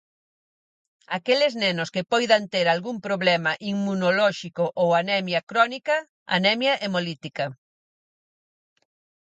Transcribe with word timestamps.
Aqueles 1.17 1.53
nenos 1.63 1.89
que 1.93 2.07
poidan 2.11 2.43
ter 2.53 2.65
algún 2.69 2.97
problema 3.07 3.51
inmunolóxico 3.71 4.63
ou 4.81 4.87
anemia 5.01 5.41
crónica, 5.49 5.95
anemia 6.37 6.73
hemolítica. 6.85 7.45